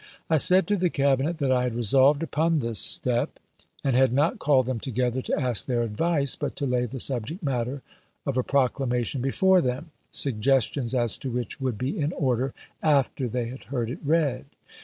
[0.31, 3.39] I said to the Cabinet that I had resolved upon this step,
[3.83, 7.43] and had not called them together to ask their advice, but to lay the subject
[7.43, 7.83] matter
[8.25, 12.51] of a proclamation before them, suggestions as to which would be in order
[12.81, 14.45] after they had heard it read.